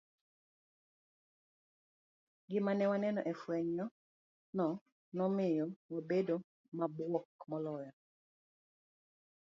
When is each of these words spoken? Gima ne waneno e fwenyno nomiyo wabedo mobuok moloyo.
Gima 2.49 2.71
ne 2.75 2.85
waneno 2.91 3.21
e 3.31 3.33
fwenyno 3.41 3.85
nomiyo 5.17 5.65
wabedo 5.93 6.35
mobuok 6.77 7.29
moloyo. 7.49 7.91